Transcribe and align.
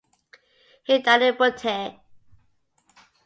He 0.87 0.97
died 0.97 1.21
in 1.27 1.35
Butare. 1.35 1.99